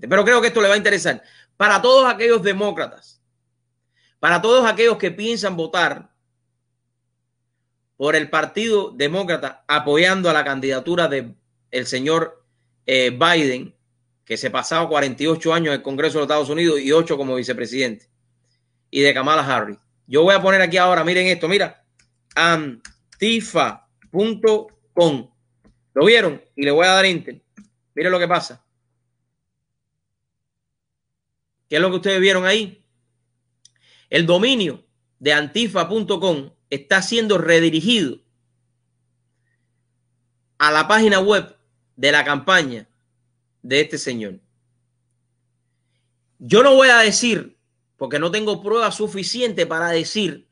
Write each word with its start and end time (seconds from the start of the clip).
Pero 0.00 0.24
creo 0.24 0.40
que 0.40 0.48
esto 0.48 0.60
le 0.60 0.68
va 0.68 0.74
a 0.74 0.78
interesar. 0.78 1.22
Para 1.56 1.80
todos 1.80 2.12
aquellos 2.12 2.42
demócratas, 2.42 3.22
para 4.18 4.42
todos 4.42 4.66
aquellos 4.66 4.98
que 4.98 5.10
piensan 5.10 5.56
votar 5.56 6.10
por 7.96 8.16
el 8.16 8.28
Partido 8.28 8.90
Demócrata 8.90 9.64
apoyando 9.68 10.28
a 10.28 10.32
la 10.32 10.44
candidatura 10.44 11.08
del 11.08 11.36
el 11.70 11.86
señor 11.86 12.44
eh, 12.86 13.10
Biden, 13.10 13.74
que 14.24 14.36
se 14.36 14.50
pasado 14.50 14.88
48 14.88 15.52
años 15.52 15.68
en 15.68 15.74
el 15.74 15.82
Congreso 15.82 16.14
de 16.14 16.20
los 16.20 16.26
Estados 16.26 16.48
Unidos 16.48 16.80
y 16.80 16.92
8 16.92 17.16
como 17.16 17.34
vicepresidente, 17.34 18.08
y 18.90 19.02
de 19.02 19.12
Kamala 19.12 19.44
Harris. 19.44 19.78
Yo 20.06 20.22
voy 20.22 20.34
a 20.34 20.42
poner 20.42 20.60
aquí 20.60 20.76
ahora, 20.76 21.04
miren 21.04 21.26
esto, 21.26 21.48
mira, 21.48 21.84
antifa.com. 22.34 25.30
¿Lo 25.94 26.04
vieron? 26.04 26.42
Y 26.54 26.62
le 26.62 26.70
voy 26.70 26.86
a 26.86 26.90
dar 26.90 27.04
enter. 27.04 27.40
Miren 27.94 28.12
lo 28.12 28.18
que 28.18 28.28
pasa. 28.28 28.63
¿Qué 31.68 31.76
es 31.76 31.82
lo 31.82 31.90
que 31.90 31.96
ustedes 31.96 32.20
vieron 32.20 32.44
ahí? 32.44 32.84
El 34.10 34.26
dominio 34.26 34.84
de 35.18 35.32
antifa.com 35.32 36.50
está 36.70 37.02
siendo 37.02 37.38
redirigido 37.38 38.18
a 40.58 40.70
la 40.70 40.86
página 40.86 41.20
web 41.20 41.56
de 41.96 42.12
la 42.12 42.24
campaña 42.24 42.88
de 43.62 43.80
este 43.80 43.98
señor. 43.98 44.40
Yo 46.38 46.62
no 46.62 46.74
voy 46.74 46.88
a 46.88 46.98
decir, 46.98 47.56
porque 47.96 48.18
no 48.18 48.30
tengo 48.30 48.62
prueba 48.62 48.90
suficiente 48.92 49.66
para 49.66 49.88
decir 49.90 50.48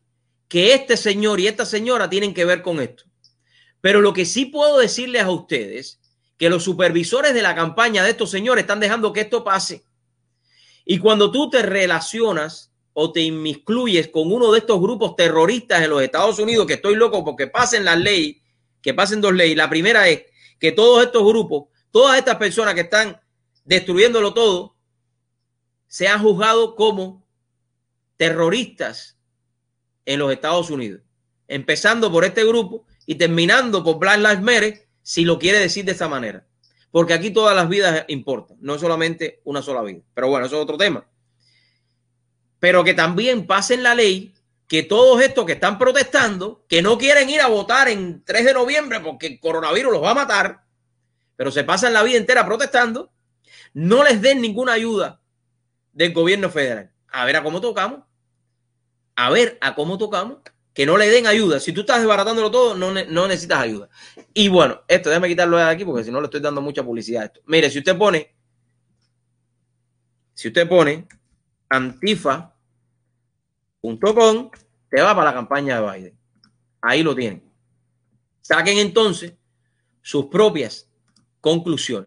que 0.48 0.74
este 0.74 0.96
señor 0.96 1.40
y 1.40 1.46
esta 1.46 1.66
señora 1.66 2.08
tienen 2.08 2.34
que 2.34 2.44
ver 2.44 2.62
con 2.62 2.80
esto. 2.80 3.04
Pero 3.80 4.00
lo 4.00 4.12
que 4.12 4.24
sí 4.24 4.46
puedo 4.46 4.78
decirles 4.78 5.22
a 5.22 5.30
ustedes, 5.30 6.00
que 6.38 6.50
los 6.50 6.64
supervisores 6.64 7.34
de 7.34 7.42
la 7.42 7.54
campaña 7.54 8.02
de 8.02 8.10
estos 8.10 8.30
señores 8.30 8.62
están 8.62 8.80
dejando 8.80 9.12
que 9.12 9.20
esto 9.20 9.44
pase. 9.44 9.84
Y 10.84 10.98
cuando 10.98 11.30
tú 11.30 11.50
te 11.50 11.62
relacionas 11.62 12.72
o 12.92 13.12
te 13.12 13.20
inmiscuyes 13.20 14.08
con 14.08 14.32
uno 14.32 14.52
de 14.52 14.58
estos 14.58 14.80
grupos 14.80 15.16
terroristas 15.16 15.82
en 15.82 15.90
los 15.90 16.02
Estados 16.02 16.38
Unidos, 16.38 16.66
que 16.66 16.74
estoy 16.74 16.96
loco 16.96 17.24
porque 17.24 17.46
pasen 17.46 17.84
las 17.84 17.98
leyes, 17.98 18.36
que 18.80 18.94
pasen 18.94 19.20
dos 19.20 19.32
leyes. 19.32 19.56
La 19.56 19.70
primera 19.70 20.08
es 20.08 20.24
que 20.58 20.72
todos 20.72 21.04
estos 21.04 21.24
grupos, 21.24 21.68
todas 21.90 22.18
estas 22.18 22.36
personas 22.36 22.74
que 22.74 22.82
están 22.82 23.20
destruyéndolo 23.64 24.34
todo, 24.34 24.76
sean 25.86 26.22
juzgados 26.22 26.74
como 26.74 27.24
terroristas 28.16 29.18
en 30.04 30.18
los 30.18 30.32
Estados 30.32 30.70
Unidos. 30.70 31.02
Empezando 31.48 32.10
por 32.10 32.24
este 32.24 32.44
grupo 32.44 32.86
y 33.06 33.16
terminando 33.16 33.84
por 33.84 33.98
Black 33.98 34.18
Lives 34.18 34.40
Matter, 34.40 34.88
si 35.02 35.24
lo 35.24 35.38
quiere 35.38 35.58
decir 35.58 35.84
de 35.84 35.92
esa 35.92 36.08
manera. 36.08 36.46
Porque 36.92 37.14
aquí 37.14 37.30
todas 37.30 37.56
las 37.56 37.68
vidas 37.68 38.04
importan, 38.06 38.58
no 38.60 38.78
solamente 38.78 39.40
una 39.42 39.62
sola 39.62 39.82
vida. 39.82 40.02
Pero 40.14 40.28
bueno, 40.28 40.46
eso 40.46 40.56
es 40.56 40.62
otro 40.62 40.76
tema 40.76 41.04
pero 42.62 42.84
que 42.84 42.94
también 42.94 43.44
pasen 43.44 43.82
la 43.82 43.92
ley 43.92 44.34
que 44.68 44.84
todos 44.84 45.20
estos 45.20 45.44
que 45.44 45.54
están 45.54 45.80
protestando, 45.80 46.64
que 46.68 46.80
no 46.80 46.96
quieren 46.96 47.28
ir 47.28 47.40
a 47.40 47.48
votar 47.48 47.88
en 47.88 48.22
3 48.22 48.44
de 48.44 48.54
noviembre 48.54 49.00
porque 49.00 49.26
el 49.26 49.40
coronavirus 49.40 49.94
los 49.94 50.02
va 50.04 50.12
a 50.12 50.14
matar, 50.14 50.64
pero 51.34 51.50
se 51.50 51.64
pasan 51.64 51.92
la 51.92 52.04
vida 52.04 52.18
entera 52.18 52.46
protestando, 52.46 53.10
no 53.74 54.04
les 54.04 54.22
den 54.22 54.40
ninguna 54.40 54.74
ayuda 54.74 55.20
del 55.92 56.12
gobierno 56.12 56.50
federal. 56.50 56.92
A 57.08 57.24
ver 57.24 57.34
a 57.34 57.42
cómo 57.42 57.60
tocamos. 57.60 58.04
A 59.16 59.28
ver 59.30 59.58
a 59.60 59.74
cómo 59.74 59.98
tocamos. 59.98 60.38
Que 60.74 60.86
no 60.86 60.96
le 60.96 61.08
den 61.08 61.26
ayuda. 61.26 61.60
Si 61.60 61.72
tú 61.72 61.82
estás 61.82 61.98
desbaratándolo 61.98 62.50
todo, 62.50 62.74
no, 62.74 62.92
no 62.92 63.28
necesitas 63.28 63.60
ayuda. 63.60 63.88
Y 64.32 64.48
bueno, 64.48 64.80
esto 64.88 65.10
déjame 65.10 65.28
quitarlo 65.28 65.58
de 65.58 65.64
aquí 65.64 65.84
porque 65.84 66.04
si 66.04 66.10
no 66.10 66.20
le 66.20 66.26
estoy 66.26 66.40
dando 66.40 66.60
mucha 66.60 66.82
publicidad 66.82 67.22
a 67.22 67.26
esto. 67.26 67.40
Mire, 67.46 67.70
si 67.70 67.78
usted 67.78 67.96
pone, 67.96 68.34
si 70.34 70.48
usted 70.48 70.68
pone 70.68 71.06
Antifa 71.68 72.52
.com 73.82 74.50
te 74.88 75.00
va 75.00 75.14
para 75.14 75.30
la 75.30 75.34
campaña 75.34 75.80
de 75.80 75.90
Biden. 75.90 76.18
Ahí 76.80 77.02
lo 77.02 77.14
tienen. 77.14 77.42
Saquen 78.42 78.78
entonces 78.78 79.34
sus 80.02 80.26
propias 80.26 80.88
conclusiones. 81.40 82.00